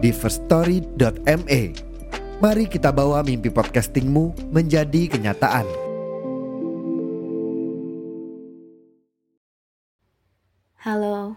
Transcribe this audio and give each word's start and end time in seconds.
di 0.00 0.16
firststory.me. 0.16 1.60
Mari 2.40 2.64
kita 2.72 2.88
bawa 2.88 3.20
mimpi 3.20 3.52
podcastingmu 3.52 4.48
menjadi 4.48 5.12
kenyataan. 5.12 5.68
Halo, 10.80 11.36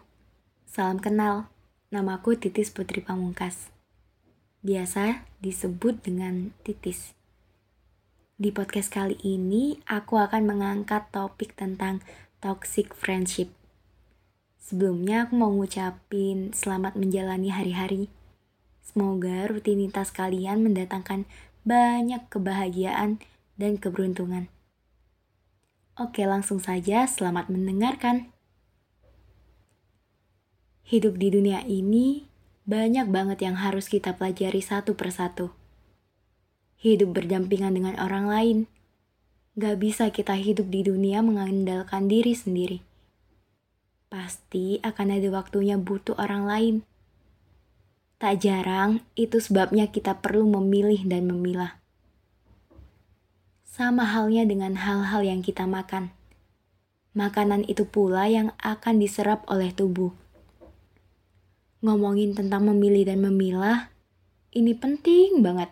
salam 0.63 1.03
kenal. 1.03 1.51
Namaku 1.91 2.39
Titis 2.39 2.71
Putri 2.71 3.03
Pamungkas. 3.03 3.69
Biasa 4.63 5.27
disebut 5.43 5.99
dengan 5.99 6.55
Titis. 6.63 7.11
Di 8.39 8.49
podcast 8.49 8.89
kali 8.89 9.19
ini, 9.21 9.83
aku 9.85 10.17
akan 10.17 10.47
mengangkat 10.47 11.11
topik 11.11 11.53
tentang 11.53 11.99
toxic 12.39 12.95
friendship. 12.95 13.51
Sebelumnya 14.57 15.27
aku 15.27 15.35
mau 15.35 15.51
ngucapin 15.51 16.55
selamat 16.55 16.95
menjalani 16.95 17.51
hari-hari. 17.51 18.07
Semoga 18.83 19.47
rutinitas 19.47 20.11
kalian 20.11 20.61
mendatangkan 20.61 21.23
banyak 21.63 22.27
kebahagiaan 22.27 23.23
dan 23.55 23.79
keberuntungan. 23.79 24.51
Oke, 25.95 26.27
langsung 26.27 26.59
saja 26.59 27.07
selamat 27.07 27.47
mendengarkan. 27.47 28.33
Hidup 30.83 31.15
di 31.15 31.31
dunia 31.31 31.63
ini 31.63 32.27
banyak 32.67 33.07
banget 33.07 33.47
yang 33.47 33.55
harus 33.59 33.87
kita 33.87 34.13
pelajari 34.19 34.59
satu 34.59 34.99
persatu. 34.99 35.55
Hidup 36.83 37.15
berdampingan 37.15 37.73
dengan 37.77 37.95
orang 38.03 38.27
lain. 38.27 38.57
Gak 39.55 39.79
bisa 39.79 40.09
kita 40.09 40.35
hidup 40.35 40.67
di 40.67 40.83
dunia 40.83 41.23
mengandalkan 41.23 42.11
diri 42.11 42.35
sendiri. 42.35 42.83
Pasti 44.11 44.83
akan 44.83 45.07
ada 45.13 45.29
waktunya 45.31 45.79
butuh 45.79 46.17
orang 46.19 46.43
lain. 46.43 46.75
Tak 48.23 48.39
jarang, 48.39 49.03
itu 49.19 49.43
sebabnya 49.43 49.91
kita 49.91 50.23
perlu 50.23 50.47
memilih 50.47 51.03
dan 51.03 51.27
memilah. 51.27 51.83
Sama 53.67 54.07
halnya 54.07 54.47
dengan 54.47 54.79
hal-hal 54.79 55.27
yang 55.27 55.43
kita 55.43 55.67
makan. 55.67 56.15
Makanan 57.11 57.67
itu 57.67 57.83
pula 57.83 58.31
yang 58.31 58.55
akan 58.63 59.03
diserap 59.03 59.43
oleh 59.51 59.75
tubuh 59.75 60.15
ngomongin 61.83 62.31
tentang 62.31 62.63
memilih 62.71 63.03
dan 63.03 63.19
memilah, 63.19 63.91
ini 64.55 64.71
penting 64.71 65.43
banget. 65.43 65.67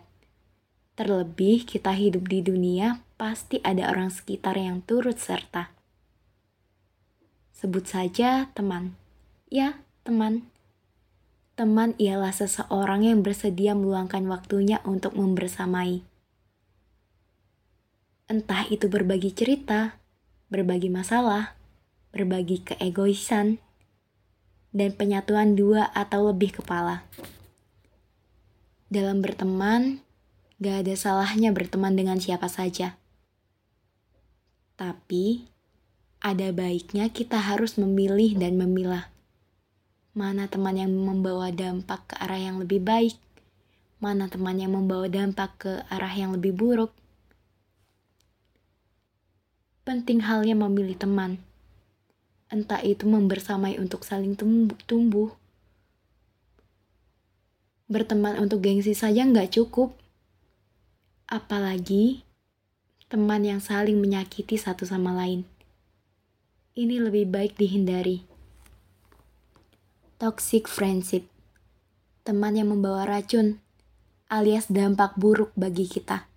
Terlebih 0.92 1.64
kita 1.64 1.96
hidup 1.96 2.28
di 2.28 2.44
dunia, 2.44 3.00
pasti 3.16 3.64
ada 3.64 3.88
orang 3.88 4.12
sekitar 4.12 4.60
yang 4.60 4.84
turut 4.84 5.16
serta. 5.16 5.72
Sebut 7.56 7.88
saja 7.88 8.52
teman. 8.52 8.92
Ya, 9.48 9.80
teman. 10.04 10.51
Teman 11.52 11.92
ialah 12.00 12.32
seseorang 12.32 13.04
yang 13.04 13.20
bersedia 13.20 13.76
meluangkan 13.76 14.24
waktunya 14.24 14.80
untuk 14.88 15.12
membersamai. 15.12 16.00
Entah 18.24 18.64
itu 18.72 18.88
berbagi 18.88 19.36
cerita, 19.36 20.00
berbagi 20.48 20.88
masalah, 20.88 21.52
berbagi 22.08 22.64
keegoisan, 22.64 23.60
dan 24.72 24.96
penyatuan 24.96 25.52
dua 25.52 25.92
atau 25.92 26.32
lebih 26.32 26.56
kepala. 26.56 27.04
Dalam 28.88 29.20
berteman, 29.20 30.00
gak 30.56 30.88
ada 30.88 30.96
salahnya 30.96 31.52
berteman 31.52 31.92
dengan 31.92 32.16
siapa 32.16 32.48
saja. 32.48 32.96
Tapi, 34.80 35.44
ada 36.24 36.48
baiknya 36.48 37.12
kita 37.12 37.36
harus 37.36 37.76
memilih 37.76 38.40
dan 38.40 38.56
memilah. 38.56 39.11
Mana 40.12 40.44
teman 40.48 40.76
yang 40.76 40.92
membawa 40.92 41.48
dampak 41.48 42.12
ke 42.12 42.14
arah 42.20 42.36
yang 42.36 42.60
lebih 42.60 42.84
baik, 42.84 43.16
mana 43.96 44.28
teman 44.28 44.60
yang 44.60 44.76
membawa 44.76 45.08
dampak 45.08 45.50
ke 45.56 45.72
arah 45.88 46.12
yang 46.12 46.36
lebih 46.36 46.52
buruk. 46.52 46.92
Penting 49.88 50.22
halnya 50.28 50.52
memilih 50.54 50.94
teman 50.94 51.40
entah 52.52 52.84
itu 52.84 53.08
membersamai 53.08 53.80
untuk 53.80 54.04
saling 54.04 54.36
tumbuh. 54.84 55.32
Berteman 57.88 58.36
untuk 58.44 58.60
gengsi 58.60 58.92
saja 58.92 59.24
nggak 59.24 59.56
cukup. 59.56 59.96
Apalagi 61.24 62.20
teman 63.08 63.48
yang 63.48 63.64
saling 63.64 63.96
menyakiti 63.96 64.60
satu 64.60 64.84
sama 64.84 65.16
lain. 65.16 65.48
Ini 66.76 67.00
lebih 67.00 67.32
baik 67.32 67.56
dihindari. 67.56 68.31
Toxic 70.22 70.70
friendship. 70.70 71.26
Teman 72.22 72.54
yang 72.54 72.70
membawa 72.70 73.02
racun 73.02 73.58
alias 74.30 74.70
dampak 74.70 75.18
buruk 75.18 75.50
bagi 75.58 75.90
kita. 75.90 76.30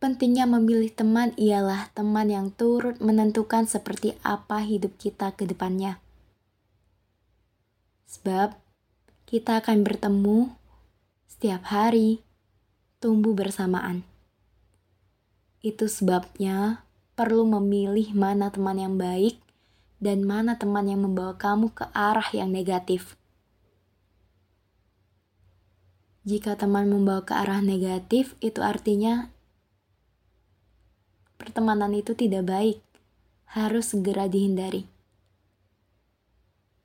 Pentingnya 0.00 0.48
memilih 0.48 0.88
teman 0.96 1.36
ialah 1.36 1.92
teman 1.92 2.32
yang 2.32 2.48
turut 2.56 2.96
menentukan 3.04 3.68
seperti 3.68 4.16
apa 4.24 4.64
hidup 4.64 4.96
kita 4.96 5.36
ke 5.36 5.44
depannya. 5.44 6.00
Sebab 8.08 8.56
kita 9.28 9.60
akan 9.60 9.84
bertemu 9.84 10.56
setiap 11.28 11.68
hari, 11.68 12.24
tumbuh 12.96 13.36
bersamaan. 13.36 14.08
Itu 15.60 15.84
sebabnya 15.84 16.80
perlu 17.12 17.44
memilih 17.44 18.16
mana 18.16 18.48
teman 18.48 18.80
yang 18.80 18.96
baik 18.96 19.36
dan 19.96 20.24
mana 20.24 20.60
teman 20.60 20.86
yang 20.88 21.04
membawa 21.04 21.36
kamu 21.36 21.72
ke 21.72 21.88
arah 21.96 22.28
yang 22.32 22.52
negatif. 22.52 23.16
Jika 26.26 26.58
teman 26.58 26.90
membawa 26.90 27.22
ke 27.22 27.32
arah 27.38 27.62
negatif, 27.62 28.34
itu 28.42 28.58
artinya 28.58 29.30
pertemanan 31.38 31.94
itu 31.94 32.18
tidak 32.18 32.50
baik, 32.50 32.78
harus 33.54 33.94
segera 33.94 34.26
dihindari. 34.26 34.90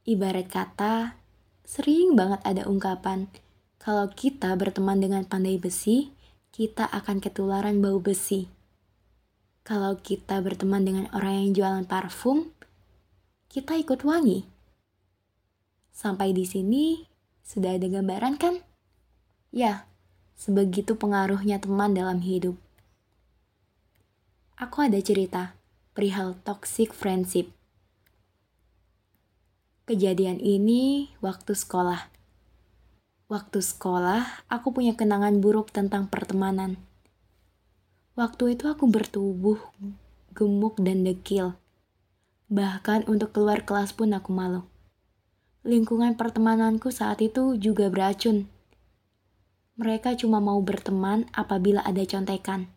Ibarat 0.06 0.46
kata, 0.46 1.18
sering 1.66 2.14
banget 2.14 2.42
ada 2.46 2.70
ungkapan, 2.70 3.34
kalau 3.82 4.14
kita 4.14 4.54
berteman 4.54 5.02
dengan 5.02 5.26
pandai 5.26 5.58
besi, 5.58 6.14
kita 6.54 6.86
akan 6.86 7.18
ketularan 7.18 7.82
bau 7.82 7.98
besi. 7.98 8.46
Kalau 9.66 9.98
kita 9.98 10.38
berteman 10.38 10.86
dengan 10.86 11.06
orang 11.18 11.42
yang 11.42 11.50
jualan 11.58 11.86
parfum, 11.90 12.54
kita 13.52 13.76
ikut 13.76 14.08
wangi. 14.08 14.48
Sampai 15.92 16.32
di 16.32 16.48
sini 16.48 17.04
sudah 17.44 17.76
ada 17.76 17.92
gambaran 17.92 18.40
kan? 18.40 18.64
Ya, 19.52 19.84
sebegitu 20.40 20.96
pengaruhnya 20.96 21.60
teman 21.60 21.92
dalam 21.92 22.24
hidup 22.24 22.56
aku 24.62 24.86
ada 24.86 25.02
cerita 25.02 25.58
perihal 25.98 26.38
toxic 26.46 26.94
friendship. 26.94 27.50
Kejadian 29.90 30.38
ini 30.38 31.10
waktu 31.18 31.58
sekolah. 31.58 32.14
Waktu 33.26 33.58
sekolah, 33.58 34.46
aku 34.46 34.70
punya 34.70 34.94
kenangan 34.94 35.42
buruk 35.42 35.74
tentang 35.74 36.06
pertemanan. 36.06 36.78
Waktu 38.14 38.54
itu 38.54 38.70
aku 38.70 38.86
bertubuh 38.86 39.58
gemuk 40.38 40.78
dan 40.78 41.10
dekil. 41.10 41.58
Bahkan 42.52 43.08
untuk 43.08 43.32
keluar 43.32 43.64
kelas 43.64 43.96
pun 43.96 44.12
aku 44.12 44.36
malu. 44.36 44.68
Lingkungan 45.64 46.20
pertemananku 46.20 46.92
saat 46.92 47.24
itu 47.24 47.56
juga 47.56 47.88
beracun. 47.88 48.52
Mereka 49.80 50.20
cuma 50.20 50.44
mau 50.44 50.60
berteman 50.60 51.32
apabila 51.32 51.80
ada 51.88 52.04
contekan. 52.04 52.68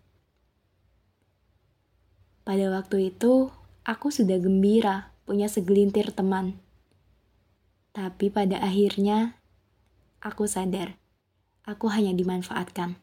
Pada 2.47 2.71
waktu 2.71 3.11
itu, 3.11 3.51
aku 3.83 4.15
sudah 4.15 4.39
gembira 4.39 5.11
punya 5.27 5.51
segelintir 5.51 6.15
teman. 6.15 6.61
Tapi 7.91 8.31
pada 8.31 8.63
akhirnya, 8.63 9.43
aku 10.23 10.47
sadar, 10.47 10.95
aku 11.67 11.91
hanya 11.91 12.15
dimanfaatkan. 12.15 12.95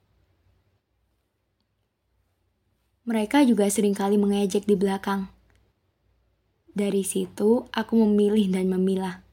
Mereka 3.03 3.43
juga 3.43 3.67
sering 3.67 3.97
kali 3.97 4.15
mengejek 4.15 4.63
di 4.69 4.77
belakang. 4.79 5.40
Dari 6.71 7.03
situ, 7.03 7.67
aku 7.75 7.93
memilih 7.99 8.47
dan 8.47 8.71
memilah. 8.71 9.27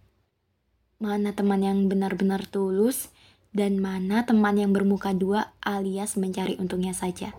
Mana 0.98 1.30
teman 1.30 1.62
yang 1.62 1.86
benar-benar 1.86 2.42
tulus 2.50 3.14
dan 3.54 3.78
mana 3.78 4.26
teman 4.26 4.58
yang 4.58 4.74
bermuka 4.74 5.14
dua 5.14 5.54
alias 5.62 6.18
mencari 6.18 6.58
untungnya 6.58 6.90
saja. 6.90 7.32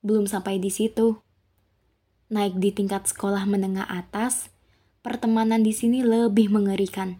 Belum 0.00 0.30
sampai 0.30 0.62
di 0.62 0.70
situ. 0.70 1.18
Naik 2.30 2.62
di 2.62 2.70
tingkat 2.70 3.10
sekolah 3.10 3.42
menengah 3.44 3.90
atas, 3.90 4.54
pertemanan 5.02 5.66
di 5.66 5.74
sini 5.74 6.06
lebih 6.06 6.54
mengerikan. 6.54 7.18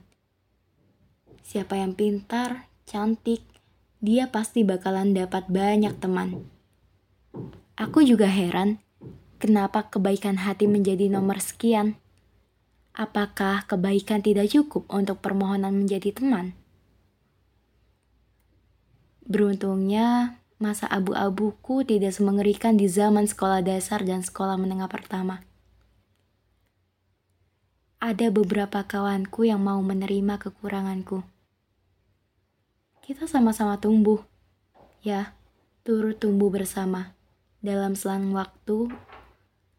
Siapa 1.43 1.75
yang 1.75 1.99
pintar, 1.99 2.71
cantik, 2.87 3.43
dia 3.99 4.31
pasti 4.31 4.63
bakalan 4.63 5.11
dapat 5.13 5.51
banyak 5.51 5.99
teman. 5.99 6.47
Aku 7.75 8.07
juga 8.07 8.31
heran, 8.31 8.79
kenapa 9.41 9.89
kebaikan 9.89 10.45
hati 10.45 10.69
menjadi 10.69 11.09
nomor 11.09 11.41
sekian. 11.41 11.97
Apakah 12.93 13.65
kebaikan 13.65 14.21
tidak 14.21 14.53
cukup 14.53 14.85
untuk 14.93 15.25
permohonan 15.25 15.73
menjadi 15.73 16.13
teman? 16.13 16.53
Beruntungnya, 19.25 20.37
masa 20.61 20.85
abu-abuku 20.93 21.81
tidak 21.89 22.13
semengerikan 22.13 22.77
di 22.77 22.85
zaman 22.85 23.25
sekolah 23.25 23.65
dasar 23.65 24.05
dan 24.05 24.21
sekolah 24.21 24.61
menengah 24.61 24.93
pertama. 24.93 25.41
Ada 28.03 28.29
beberapa 28.29 28.85
kawanku 28.85 29.49
yang 29.49 29.65
mau 29.65 29.81
menerima 29.81 30.37
kekuranganku. 30.37 31.25
Kita 33.01 33.25
sama-sama 33.25 33.81
tumbuh, 33.81 34.21
ya, 35.01 35.33
turut 35.87 36.21
tumbuh 36.21 36.53
bersama 36.53 37.17
dalam 37.61 37.93
selang 37.97 38.33
waktu 38.33 38.89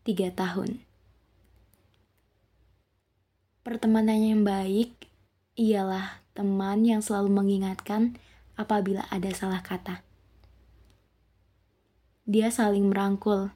tiga 0.02 0.34
tahun. 0.34 0.82
Pertemanan 3.62 4.18
yang 4.18 4.42
baik 4.42 5.06
ialah 5.54 6.26
teman 6.34 6.82
yang 6.82 7.06
selalu 7.06 7.30
mengingatkan 7.30 8.18
apabila 8.58 9.06
ada 9.14 9.30
salah 9.38 9.62
kata. 9.62 10.02
Dia 12.26 12.50
saling 12.50 12.90
merangkul. 12.90 13.54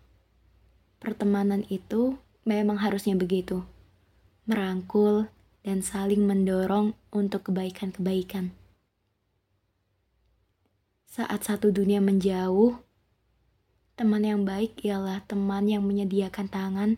Pertemanan 1.02 1.66
itu 1.74 2.22
memang 2.46 2.78
harusnya 2.78 3.18
begitu. 3.18 3.66
Merangkul 4.46 5.34
dan 5.66 5.82
saling 5.82 6.30
mendorong 6.30 6.94
untuk 7.10 7.50
kebaikan-kebaikan. 7.50 8.54
Saat 11.10 11.50
satu 11.50 11.74
dunia 11.74 11.98
menjauh, 11.98 12.85
teman 13.96 14.24
yang 14.24 14.44
baik 14.44 14.80
ialah 14.84 15.24
teman 15.28 15.68
yang 15.68 15.84
menyediakan 15.88 16.48
tangan 16.52 16.92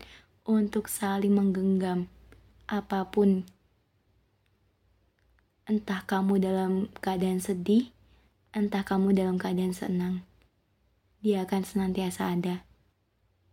untuk 0.45 0.89
saling 0.89 1.33
menggenggam 1.33 2.09
apa 2.67 3.07
pun 3.07 3.47
entah 5.69 6.03
kamu 6.03 6.41
dalam 6.41 6.71
keadaan 6.99 7.39
sedih 7.39 7.93
entah 8.57 8.81
kamu 8.81 9.13
dalam 9.13 9.37
keadaan 9.37 9.69
senang, 9.69 10.25
dia 11.21 11.45
akan 11.45 11.61
senantiasa 11.61 12.33
ada. 12.33 12.65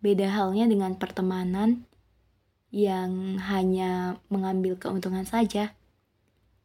Beda 0.00 0.32
halnya 0.32 0.64
dengan 0.64 0.96
pertemanan 0.96 1.85
yang 2.73 3.37
hanya 3.37 4.17
mengambil 4.32 4.81
keuntungan 4.81 5.29
saja. 5.29 5.76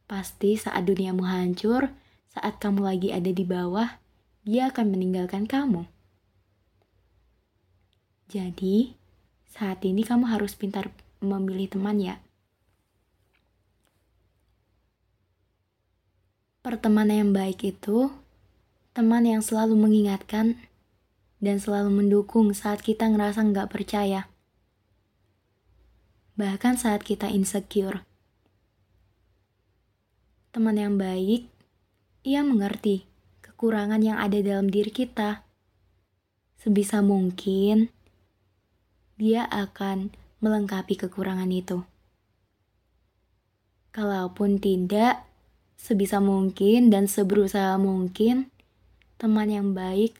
Pasti 0.07 0.55
saat 0.55 0.87
duniamu 0.87 1.27
hancur, 1.27 1.91
saat 2.31 2.63
kamu 2.63 2.79
lagi 2.79 3.09
ada 3.11 3.27
di 3.27 3.43
bawah, 3.43 3.99
dia 4.47 4.71
akan 4.71 4.87
meninggalkan 4.95 5.43
kamu. 5.43 5.83
Jadi, 8.29 8.93
saat 9.49 9.81
ini 9.81 10.05
kamu 10.05 10.29
harus 10.29 10.53
pintar 10.53 10.93
memilih 11.17 11.65
teman 11.73 11.97
ya. 11.97 12.21
Pertemanan 16.61 17.25
yang 17.25 17.31
baik 17.33 17.65
itu 17.65 18.13
teman 18.93 19.25
yang 19.25 19.41
selalu 19.41 19.73
mengingatkan 19.73 20.61
dan 21.41 21.57
selalu 21.57 21.89
mendukung 21.89 22.53
saat 22.53 22.85
kita 22.85 23.09
ngerasa 23.09 23.41
nggak 23.49 23.73
percaya. 23.73 24.29
Bahkan 26.37 26.77
saat 26.77 27.01
kita 27.01 27.33
insecure. 27.33 28.05
Teman 30.53 30.77
yang 30.77 31.01
baik, 31.01 31.49
ia 32.21 32.45
mengerti 32.45 33.09
kekurangan 33.41 34.05
yang 34.05 34.21
ada 34.21 34.37
dalam 34.37 34.69
diri 34.69 34.93
kita. 34.93 35.41
Sebisa 36.61 37.01
mungkin, 37.01 37.89
dia 39.19 39.43
akan 39.51 40.15
melengkapi 40.39 40.95
kekurangan 40.95 41.51
itu. 41.51 41.83
Kalaupun 43.91 44.63
tidak, 44.63 45.27
sebisa 45.75 46.23
mungkin 46.23 46.87
dan 46.87 47.11
seberusaha 47.11 47.75
mungkin, 47.75 48.47
teman 49.19 49.51
yang 49.51 49.75
baik 49.75 50.15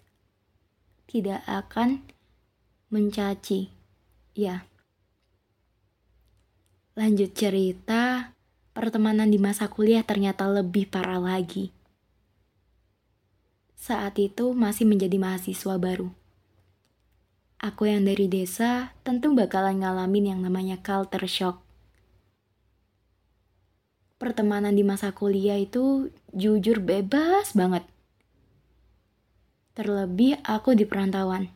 tidak 1.08 1.40
akan 1.48 2.04
mencaci. 2.92 3.72
Ya. 4.36 4.68
Lanjut 7.00 7.32
cerita, 7.32 8.36
pertemanan 8.76 9.32
di 9.32 9.40
masa 9.40 9.72
kuliah 9.72 10.04
ternyata 10.04 10.44
lebih 10.52 10.92
parah 10.92 11.24
lagi. 11.24 11.72
Saat 13.80 14.20
itu 14.20 14.52
masih 14.52 14.84
menjadi 14.84 15.16
mahasiswa 15.16 15.80
baru. 15.80 16.19
Aku 17.60 17.92
yang 17.92 18.08
dari 18.08 18.32
desa 18.32 18.96
tentu 19.04 19.36
bakalan 19.36 19.84
ngalamin 19.84 20.36
yang 20.36 20.40
namanya 20.40 20.80
culture 20.80 21.28
shock. 21.28 21.60
Pertemanan 24.20 24.76
di 24.76 24.84
masa 24.84 25.12
kuliah 25.16 25.60
itu 25.60 26.12
jujur 26.36 26.84
bebas 26.84 27.56
banget 27.56 27.88
Terlebih 29.80 30.44
aku 30.44 30.76
di 30.76 30.84
perantauan. 30.84 31.48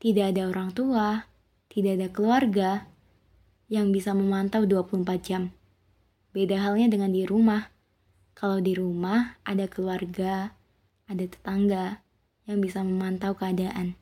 Tidak 0.00 0.32
ada 0.32 0.48
orang 0.48 0.72
tua, 0.72 1.28
tidak 1.68 2.00
ada 2.00 2.08
keluarga 2.08 2.70
yang 3.68 3.92
bisa 3.92 4.16
memantau 4.16 4.64
24 4.64 5.04
jam. 5.20 5.52
Beda 6.32 6.56
halnya 6.56 6.88
dengan 6.88 7.12
di 7.12 7.28
rumah. 7.28 7.68
Kalau 8.32 8.64
di 8.64 8.72
rumah 8.72 9.36
ada 9.44 9.68
keluarga, 9.68 10.56
ada 11.04 11.24
tetangga 11.28 12.00
yang 12.48 12.64
bisa 12.64 12.80
memantau 12.80 13.36
keadaan. 13.36 13.97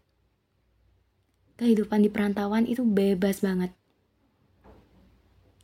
Kehidupan 1.57 2.05
di 2.05 2.11
perantauan 2.13 2.69
itu 2.69 2.85
bebas 2.85 3.41
banget. 3.41 3.73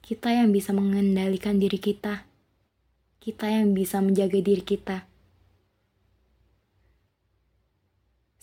Kita 0.00 0.32
yang 0.32 0.50
bisa 0.50 0.72
mengendalikan 0.72 1.60
diri 1.60 1.76
kita. 1.76 2.24
Kita 3.22 3.46
yang 3.48 3.76
bisa 3.76 4.02
menjaga 4.02 4.40
diri 4.40 4.64
kita 4.64 5.12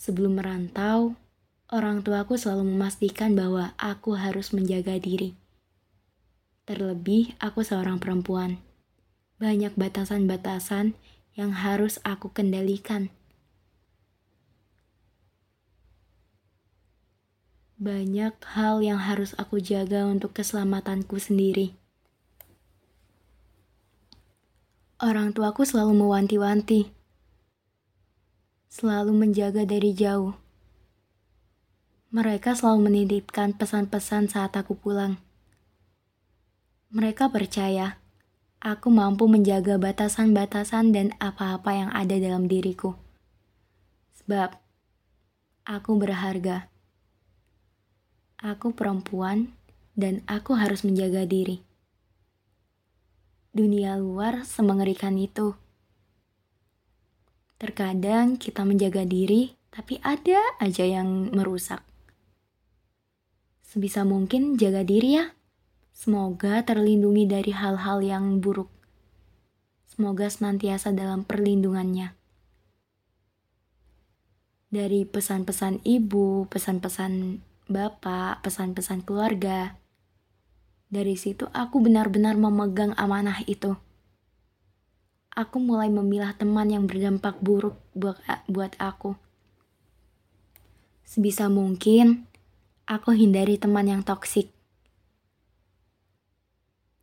Sebelum 0.00 0.40
merantau, 0.40 1.12
orang 1.68 2.00
tuaku 2.00 2.40
selalu 2.40 2.72
memastikan 2.72 3.36
bahwa 3.36 3.76
aku 3.76 4.16
harus 4.16 4.56
menjaga 4.56 4.96
diri. 4.96 5.36
Terlebih, 6.64 7.36
aku 7.36 7.60
seorang 7.60 8.00
perempuan. 8.00 8.64
Banyak 9.36 9.76
batasan-batasan 9.76 10.96
yang 11.36 11.52
harus 11.52 12.00
aku 12.00 12.32
kendalikan. 12.32 13.12
Banyak 17.80 18.36
hal 18.54 18.84
yang 18.84 19.00
harus 19.00 19.32
aku 19.40 19.56
jaga 19.56 20.04
untuk 20.04 20.36
keselamatanku 20.36 21.16
sendiri. 21.16 21.72
Orang 25.00 25.32
tuaku 25.32 25.64
selalu 25.64 25.96
mewanti-wanti 25.96 27.00
selalu 28.70 29.12
menjaga 29.26 29.66
dari 29.66 29.90
jauh. 29.90 30.38
Mereka 32.14 32.54
selalu 32.54 32.86
menitipkan 32.86 33.58
pesan-pesan 33.58 34.30
saat 34.30 34.54
aku 34.54 34.78
pulang. 34.78 35.18
Mereka 36.94 37.34
percaya 37.34 37.98
aku 38.62 38.94
mampu 38.94 39.26
menjaga 39.26 39.74
batasan-batasan 39.78 40.94
dan 40.94 41.06
apa-apa 41.18 41.70
yang 41.74 41.90
ada 41.90 42.14
dalam 42.18 42.46
diriku. 42.46 42.94
Sebab 44.22 44.54
aku 45.66 45.90
berharga. 45.98 46.69
Aku 48.40 48.72
perempuan 48.72 49.52
dan 49.92 50.24
aku 50.24 50.56
harus 50.56 50.80
menjaga 50.80 51.28
diri. 51.28 51.60
Dunia 53.52 54.00
luar 54.00 54.48
semengerikan 54.48 55.20
itu. 55.20 55.52
Terkadang 57.60 58.40
kita 58.40 58.64
menjaga 58.64 59.04
diri, 59.04 59.60
tapi 59.68 60.00
ada 60.00 60.40
aja 60.56 60.88
yang 60.88 61.28
merusak. 61.36 61.84
Sebisa 63.60 64.08
mungkin 64.08 64.56
jaga 64.56 64.88
diri 64.88 65.20
ya. 65.20 65.36
Semoga 65.92 66.64
terlindungi 66.64 67.28
dari 67.28 67.52
hal-hal 67.52 68.00
yang 68.00 68.40
buruk. 68.40 68.72
Semoga 69.84 70.32
senantiasa 70.32 70.96
dalam 70.96 71.28
perlindungannya. 71.28 72.16
Dari 74.72 75.04
pesan-pesan 75.04 75.84
ibu, 75.84 76.48
pesan-pesan 76.48 77.44
bapak, 77.70 78.42
pesan-pesan 78.42 79.06
keluarga. 79.06 79.78
Dari 80.90 81.14
situ 81.14 81.46
aku 81.54 81.78
benar-benar 81.78 82.34
memegang 82.34 82.98
amanah 82.98 83.46
itu 83.46 83.78
aku 85.40 85.56
mulai 85.62 85.88
memilah 85.88 86.34
teman 86.34 86.68
yang 86.68 86.84
berdampak 86.84 87.38
buruk 87.38 87.78
buat, 87.96 88.72
aku. 88.76 89.14
Sebisa 91.06 91.50
mungkin, 91.50 92.26
aku 92.86 93.14
hindari 93.14 93.58
teman 93.58 93.88
yang 93.88 94.02
toksik. 94.04 94.50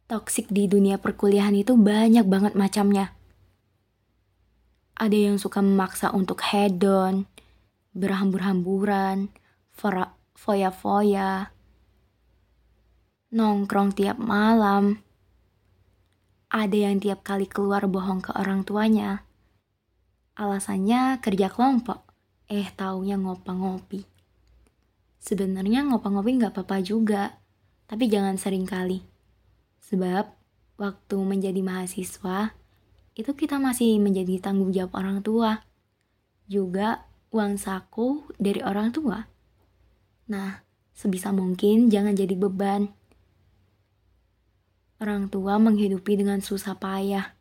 Toksik 0.08 0.48
di 0.48 0.72
dunia 0.72 0.96
perkuliahan 0.96 1.58
itu 1.58 1.76
banyak 1.76 2.24
banget 2.24 2.54
macamnya. 2.56 3.12
Ada 4.96 5.18
yang 5.18 5.38
suka 5.42 5.60
memaksa 5.60 6.16
untuk 6.16 6.40
hedon, 6.40 7.28
berhambur-hamburan, 7.92 9.28
foya-foya, 10.38 11.50
nongkrong 13.34 13.98
tiap 13.98 14.22
malam. 14.22 15.02
Ada 16.54 16.78
yang 16.78 17.02
tiap 17.02 17.26
kali 17.26 17.50
keluar 17.50 17.90
bohong 17.90 18.22
ke 18.22 18.32
orang 18.38 18.62
tuanya. 18.62 19.26
Alasannya 20.38 21.20
kerja 21.20 21.50
kelompok. 21.50 22.06
Eh, 22.48 22.70
taunya 22.78 23.20
ngopa-ngopi. 23.20 24.08
Sebenarnya 25.20 25.84
ngopa-ngopi 25.84 26.40
nggak 26.40 26.56
apa-apa 26.56 26.80
juga, 26.80 27.36
tapi 27.90 28.08
jangan 28.08 28.40
sering 28.40 28.64
kali. 28.64 29.04
Sebab 29.84 30.32
waktu 30.80 31.18
menjadi 31.20 31.60
mahasiswa, 31.60 32.56
itu 33.18 33.32
kita 33.36 33.60
masih 33.60 34.00
menjadi 34.00 34.40
tanggung 34.40 34.72
jawab 34.72 34.96
orang 34.96 35.20
tua. 35.20 35.68
Juga 36.48 37.04
uang 37.36 37.60
saku 37.60 38.24
dari 38.40 38.64
orang 38.64 38.96
tua. 38.96 39.37
Nah, 40.28 40.64
sebisa 40.96 41.32
mungkin 41.36 41.92
jangan 41.92 42.16
jadi 42.16 42.36
beban. 42.36 42.92
Orang 44.98 45.32
tua 45.32 45.60
menghidupi 45.60 46.20
dengan 46.20 46.40
susah 46.40 46.76
payah. 46.80 47.36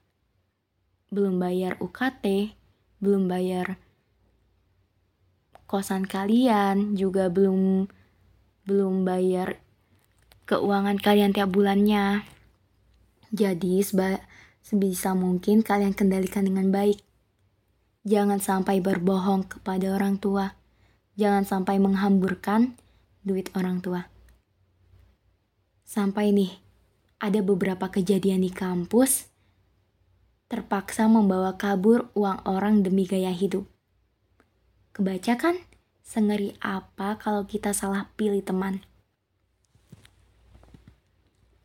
Belum 1.11 1.39
bayar 1.39 1.79
UKT, 1.79 2.55
belum 2.99 3.31
bayar 3.31 3.79
kosan 5.67 6.07
kalian, 6.07 6.95
juga 6.95 7.27
belum 7.27 7.91
belum 8.67 9.07
bayar 9.07 9.59
keuangan 10.47 10.99
kalian 10.99 11.35
tiap 11.35 11.51
bulannya. 11.55 12.23
Jadi, 13.35 13.83
seba 13.83 14.23
Sebisa 14.67 15.15
mungkin 15.15 15.63
kalian 15.63 15.95
kendalikan 15.95 16.43
dengan 16.43 16.75
baik. 16.75 16.99
Jangan 18.03 18.43
sampai 18.43 18.83
berbohong 18.83 19.47
kepada 19.47 19.95
orang 19.95 20.19
tua. 20.19 20.59
Jangan 21.17 21.49
sampai 21.49 21.81
menghamburkan 21.81 22.77
duit 23.25 23.49
orang 23.57 23.81
tua. 23.81 24.07
Sampai 25.83 26.31
nih, 26.31 26.53
ada 27.17 27.41
beberapa 27.41 27.89
kejadian 27.89 28.45
di 28.45 28.53
kampus 28.53 29.33
terpaksa 30.47 31.11
membawa 31.11 31.59
kabur 31.59 32.13
uang 32.15 32.47
orang 32.47 32.87
demi 32.87 33.09
gaya 33.09 33.35
hidup. 33.35 33.67
Kebaca 34.95 35.35
kan? 35.35 35.57
Sengeri 36.07 36.55
apa 36.63 37.19
kalau 37.19 37.43
kita 37.51 37.75
salah 37.75 38.07
pilih 38.15 38.39
teman? 38.45 38.87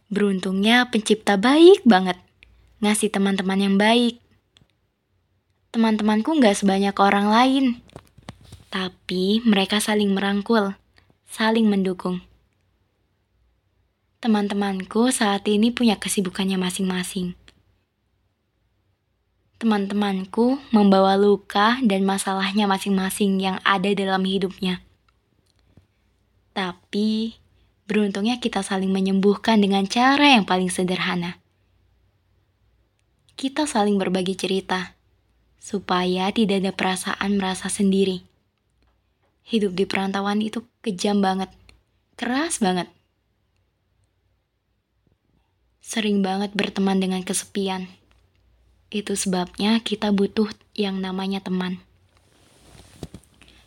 Beruntungnya 0.10 0.90
pencipta 0.90 1.38
baik 1.38 1.86
banget 1.86 2.18
ngasih 2.82 3.14
teman-teman 3.14 3.60
yang 3.62 3.76
baik. 3.78 4.18
Teman-temanku 5.72 6.36
nggak 6.36 6.58
sebanyak 6.58 6.98
orang 6.98 7.30
lain, 7.32 7.66
tapi 8.72 9.44
mereka 9.44 9.84
saling 9.84 10.16
merangkul, 10.16 10.74
saling 11.28 11.68
mendukung. 11.68 12.24
Teman-temanku 14.24 15.12
saat 15.12 15.44
ini 15.52 15.76
punya 15.76 16.00
kesibukannya 16.00 16.56
masing-masing. 16.56 17.36
Teman-temanku 19.60 20.58
membawa 20.74 21.20
luka 21.20 21.78
dan 21.86 22.02
masalahnya 22.08 22.66
masing-masing 22.66 23.38
yang 23.38 23.58
ada 23.62 23.92
dalam 23.94 24.26
hidupnya. 24.26 24.80
Tapi, 26.56 27.38
beruntungnya 27.86 28.40
kita 28.40 28.66
saling 28.66 28.90
menyembuhkan 28.90 29.62
dengan 29.62 29.86
cara 29.86 30.34
yang 30.34 30.48
paling 30.48 30.72
sederhana 30.74 31.42
kita 33.42 33.66
saling 33.66 33.98
berbagi 33.98 34.38
cerita, 34.38 34.94
supaya 35.58 36.30
tidak 36.30 36.62
ada 36.62 36.72
perasaan 36.78 37.42
merasa 37.42 37.74
sendiri. 37.74 38.22
Hidup 39.46 39.74
di 39.74 39.90
perantauan 39.90 40.40
itu 40.40 40.64
kejam 40.86 41.20
banget, 41.20 41.50
keras 42.16 42.62
banget. 42.62 42.88
Sering 45.82 46.24
banget 46.24 46.54
berteman 46.56 47.02
dengan 47.02 47.26
kesepian. 47.26 47.90
Itu 48.94 49.18
sebabnya 49.18 49.82
kita 49.82 50.14
butuh 50.14 50.52
yang 50.78 51.02
namanya 51.02 51.42
teman. 51.42 51.82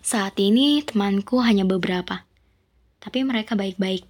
Saat 0.04 0.37
ini 0.40 0.85
temanku 0.85 1.40
hanya 1.40 1.64
beberapa, 1.64 2.28
tapi 3.00 3.25
mereka 3.25 3.57
baik-baik. 3.57 4.04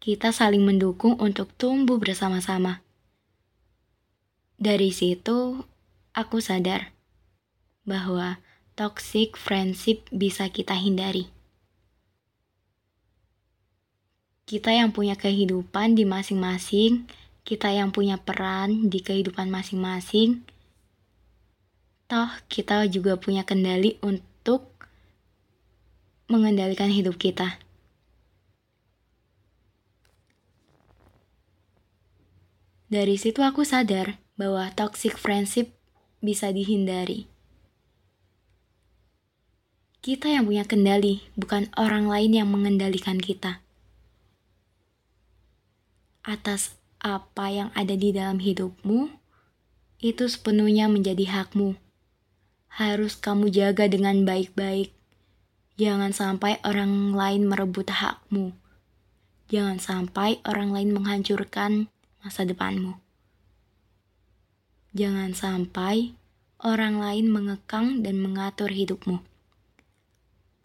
Kita 0.00 0.32
saling 0.32 0.64
mendukung 0.64 1.20
untuk 1.20 1.52
tumbuh 1.60 2.00
bersama-sama 2.00 2.80
dari 4.58 4.90
situ, 4.90 5.62
aku 6.10 6.42
sadar 6.42 6.90
bahwa 7.86 8.42
toxic 8.78 9.34
friendship 9.34 10.06
bisa 10.14 10.46
kita 10.46 10.78
hindari. 10.78 11.26
Kita 14.46 14.70
yang 14.70 14.94
punya 14.94 15.18
kehidupan 15.18 15.98
di 15.98 16.06
masing-masing, 16.06 17.10
kita 17.42 17.74
yang 17.74 17.90
punya 17.90 18.22
peran 18.22 18.86
di 18.86 19.02
kehidupan 19.02 19.50
masing-masing, 19.50 20.46
toh 22.06 22.30
kita 22.46 22.86
juga 22.86 23.18
punya 23.18 23.42
kendali 23.42 23.98
untuk 23.98 24.70
mengendalikan 26.30 26.88
hidup 26.88 27.18
kita. 27.18 27.58
Dari 32.88 33.18
situ 33.20 33.42
aku 33.42 33.66
sadar 33.66 34.22
bahwa 34.38 34.70
toxic 34.72 35.18
friendship 35.18 35.74
bisa 36.22 36.54
dihindari. 36.54 37.37
Kita 40.08 40.24
yang 40.24 40.48
punya 40.48 40.64
kendali, 40.64 41.20
bukan 41.36 41.68
orang 41.76 42.08
lain 42.08 42.32
yang 42.32 42.48
mengendalikan 42.48 43.20
kita. 43.20 43.60
Atas 46.24 46.80
apa 46.96 47.52
yang 47.52 47.68
ada 47.76 47.92
di 47.92 48.16
dalam 48.16 48.40
hidupmu, 48.40 49.12
itu 50.00 50.24
sepenuhnya 50.24 50.88
menjadi 50.88 51.28
hakmu. 51.28 51.76
Harus 52.72 53.20
kamu 53.20 53.52
jaga 53.52 53.84
dengan 53.84 54.24
baik-baik. 54.24 54.96
Jangan 55.76 56.16
sampai 56.16 56.56
orang 56.64 57.12
lain 57.12 57.44
merebut 57.44 57.92
hakmu. 57.92 58.56
Jangan 59.52 59.76
sampai 59.76 60.40
orang 60.48 60.72
lain 60.72 60.96
menghancurkan 60.96 61.92
masa 62.24 62.48
depanmu. 62.48 62.96
Jangan 64.96 65.36
sampai 65.36 66.16
orang 66.64 66.96
lain 66.96 67.28
mengekang 67.28 68.00
dan 68.00 68.24
mengatur 68.24 68.72
hidupmu. 68.72 69.27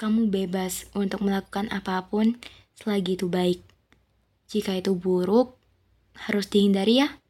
Kamu 0.03 0.27
bebas 0.27 0.91
untuk 0.91 1.23
melakukan 1.23 1.71
apa 1.71 2.03
pun 2.11 2.35
selagi 2.75 3.15
itu 3.15 3.31
baik. 3.31 3.63
Jika 4.51 4.75
itu 4.75 4.91
buruk, 4.99 5.55
harus 6.27 6.51
dihindari 6.51 6.99
ya. 6.99 7.23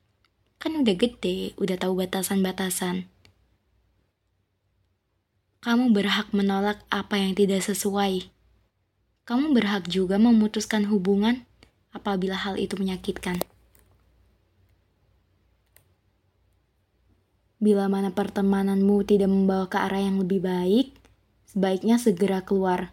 Kan 0.58 0.82
udah 0.82 0.98
gede, 0.98 1.54
udah 1.62 1.78
tahu 1.78 2.02
batasan-batasan. 2.02 3.06
Kamu 5.62 5.94
berhak 5.94 6.34
menolak 6.34 6.82
apa 6.90 7.22
yang 7.22 7.38
tidak 7.38 7.62
sesuai. 7.62 8.34
Kamu 9.30 9.54
berhak 9.54 9.86
juga 9.86 10.18
memutuskan 10.18 10.90
hubungan 10.90 11.46
apabila 11.94 12.34
hal 12.34 12.58
itu 12.58 12.74
menyakitkan. 12.82 13.38
Bila 17.62 17.86
mana 17.86 18.10
pertemananmu 18.10 19.06
tidak 19.06 19.30
membawa 19.30 19.70
ke 19.70 19.78
arah 19.78 20.02
yang 20.02 20.18
lebih 20.18 20.42
baik, 20.42 21.03
sebaiknya 21.54 22.02
segera 22.02 22.42
keluar. 22.42 22.90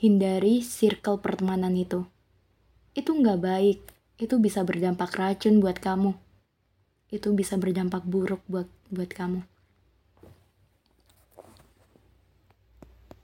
Hindari 0.00 0.64
circle 0.64 1.20
pertemanan 1.20 1.76
itu. 1.76 2.08
Itu 2.96 3.12
nggak 3.12 3.40
baik. 3.44 3.78
Itu 4.16 4.40
bisa 4.40 4.64
berdampak 4.64 5.12
racun 5.12 5.60
buat 5.60 5.76
kamu. 5.76 6.16
Itu 7.12 7.36
bisa 7.36 7.60
berdampak 7.60 8.08
buruk 8.08 8.40
buat 8.48 8.64
buat 8.88 9.12
kamu. 9.12 9.44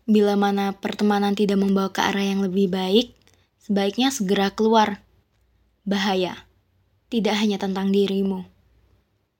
Bila 0.05 0.37
mana 0.37 0.77
pertemanan 0.77 1.33
tidak 1.33 1.59
membawa 1.59 1.91
ke 1.91 2.05
arah 2.05 2.23
yang 2.23 2.45
lebih 2.45 2.69
baik, 2.69 3.17
sebaiknya 3.65 4.13
segera 4.13 4.53
keluar. 4.53 5.01
Bahaya. 5.89 6.45
Tidak 7.09 7.33
hanya 7.33 7.57
tentang 7.57 7.91
dirimu. 7.91 8.45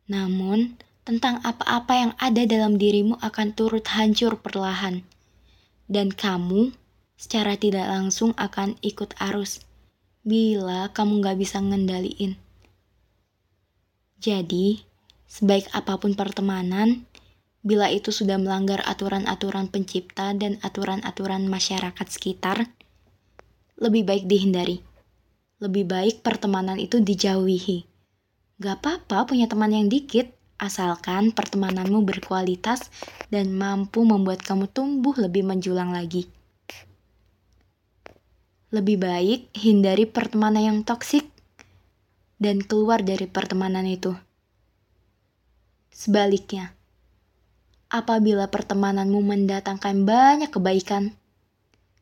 Namun, 0.09 0.81
tentang 1.07 1.39
apa-apa 1.45 1.93
yang 1.95 2.13
ada 2.19 2.43
dalam 2.49 2.81
dirimu 2.81 3.21
akan 3.21 3.55
turut 3.55 3.87
hancur 3.93 4.41
perlahan. 4.43 5.07
Dan 5.87 6.11
kamu 6.11 6.75
secara 7.17 7.55
tidak 7.57 7.87
langsung 7.87 8.35
akan 8.35 8.79
ikut 8.83 9.15
arus 9.19 9.63
bila 10.27 10.91
kamu 10.91 11.23
gak 11.23 11.39
bisa 11.39 11.63
ngendaliin. 11.63 12.35
Jadi, 14.19 14.87
Sebaik 15.27 15.67
apa 15.75 15.99
pun 15.99 16.15
pertemanan, 16.15 17.03
bila 17.67 17.91
itu 17.91 18.15
sudah 18.15 18.39
melanggar 18.39 18.79
aturan-aturan 18.87 19.67
pencipta 19.67 20.31
dan 20.39 20.63
aturan-aturan 20.63 21.51
masyarakat 21.51 22.07
sekitar, 22.07 22.71
lebih 23.75 24.07
baik 24.07 24.25
dihindari. 24.31 24.81
Lebih 25.59 25.85
baik 25.91 26.17
pertemanan 26.23 26.79
itu 26.79 27.03
dijauhi. 27.03 27.85
Gak 28.63 28.81
apa-apa 28.81 29.35
punya 29.35 29.51
teman 29.51 29.75
yang 29.75 29.91
dikit, 29.91 30.31
asalkan 30.57 31.37
pertemananmu 31.37 32.05
berkualitas 32.05 32.89
dan 33.29 33.53
mampu 33.53 34.05
membuat 34.09 34.41
kamu 34.41 34.69
tumbuh 34.73 35.13
lebih 35.17 35.45
menjulang 35.45 35.93
lagi. 35.93 36.29
Lebih 38.73 38.97
baik 38.99 39.41
hindari 39.57 40.09
pertemanan 40.09 40.63
yang 40.65 40.79
toksik 40.83 41.29
dan 42.37 42.61
keluar 42.61 43.01
dari 43.01 43.25
pertemanan 43.29 43.85
itu. 43.89 44.13
Sebaliknya, 45.93 46.77
apabila 47.89 48.53
pertemananmu 48.53 49.21
mendatangkan 49.23 50.05
banyak 50.05 50.51
kebaikan, 50.53 51.17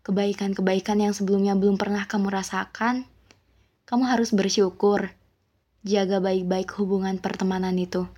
kebaikan-kebaikan 0.02 0.99
yang 0.99 1.14
sebelumnya 1.14 1.54
belum 1.54 1.78
pernah 1.78 2.02
kamu 2.11 2.26
rasakan, 2.26 3.06
kamu 3.87 4.04
harus 4.11 4.34
bersyukur. 4.34 5.14
Jaga 5.84 6.18
baik-baik 6.18 6.73
hubungan 6.80 7.20
pertemanan 7.20 7.76
itu. 7.76 8.08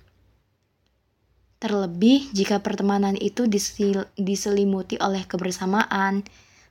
Terlebih 1.57 2.29
jika 2.37 2.61
pertemanan 2.61 3.17
itu 3.17 3.49
diselimuti 4.13 5.01
oleh 5.01 5.25
kebersamaan, 5.25 6.21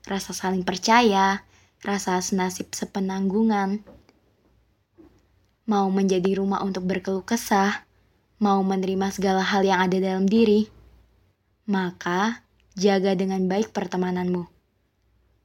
rasa 0.06 0.30
saling 0.30 0.62
percaya, 0.62 1.42
rasa 1.82 2.22
senasib 2.22 2.70
sepenanggungan, 2.70 3.82
mau 5.66 5.90
menjadi 5.90 6.38
rumah 6.38 6.62
untuk 6.62 6.86
berkeluh 6.86 7.26
kesah, 7.26 7.82
mau 8.38 8.62
menerima 8.62 9.10
segala 9.10 9.42
hal 9.42 9.66
yang 9.66 9.82
ada 9.82 9.98
dalam 9.98 10.30
diri, 10.30 10.70
maka 11.66 12.46
jaga 12.78 13.18
dengan 13.18 13.50
baik 13.50 13.74
pertemananmu. 13.74 14.46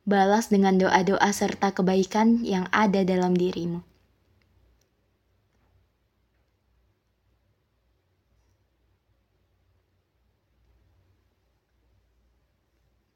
Balas 0.05 0.53
dengan 0.53 0.77
doa-doa 0.77 1.29
serta 1.33 1.73
kebaikan 1.73 2.45
yang 2.45 2.69
ada 2.69 3.01
dalam 3.01 3.33
dirimu. 3.33 3.81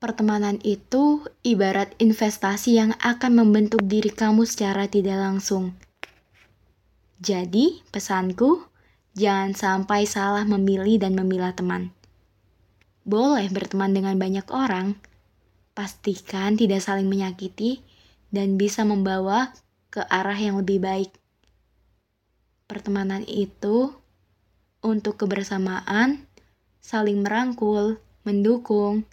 Pertemanan 0.06 0.62
itu 0.62 1.26
ibarat 1.42 1.98
investasi 1.98 2.78
yang 2.78 2.94
akan 3.02 3.42
membentuk 3.42 3.82
diri 3.90 4.14
kamu 4.14 4.46
secara 4.46 4.86
tidak 4.86 5.18
langsung. 5.18 5.74
Jadi, 7.18 7.82
pesanku, 7.90 8.70
Jangan 9.16 9.56
sampai 9.56 10.04
salah 10.04 10.44
memilih 10.44 11.00
dan 11.00 11.16
memilah 11.16 11.56
teman. 11.56 11.96
Boleh 13.08 13.48
berteman 13.48 13.96
dengan 13.96 14.20
banyak 14.20 14.44
orang, 14.52 15.00
pastikan 15.72 16.60
tidak 16.60 16.84
saling 16.84 17.08
menyakiti 17.08 17.80
dan 18.36 18.60
bisa 18.60 18.84
membawa 18.84 19.56
ke 19.88 20.04
arah 20.12 20.36
yang 20.36 20.60
lebih 20.60 20.84
baik. 20.84 21.16
Pertemanan 22.68 23.24
itu 23.24 23.96
untuk 24.84 25.16
kebersamaan, 25.16 26.28
saling 26.84 27.24
merangkul, 27.24 27.96
mendukung, 28.28 29.08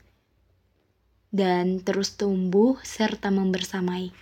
dan 1.33 1.81
terus 1.81 2.15
tumbuh 2.15 2.77
serta 2.85 3.33
membersamai. 3.33 4.13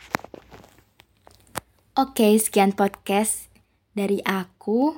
Oke, 1.98 2.38
sekian 2.38 2.72
podcast 2.72 3.50
dari 3.92 4.22
aku 4.22 4.94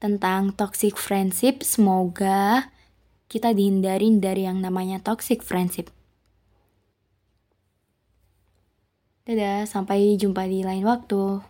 tentang 0.00 0.56
toxic 0.56 0.96
friendship. 0.96 1.60
Semoga 1.60 2.72
kita 3.28 3.52
dihindarin 3.52 4.18
dari 4.18 4.48
yang 4.48 4.64
namanya 4.64 4.98
toxic 4.98 5.44
friendship. 5.44 5.92
Dadah, 9.28 9.68
sampai 9.68 10.16
jumpa 10.16 10.48
di 10.48 10.64
lain 10.64 10.86
waktu. 10.88 11.42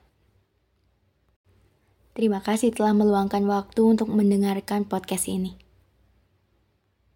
Terima 2.17 2.41
kasih 2.41 2.73
telah 2.73 2.97
meluangkan 2.97 3.45
waktu 3.45 3.85
untuk 3.85 4.09
mendengarkan 4.09 4.89
podcast 4.89 5.29
ini. 5.29 5.66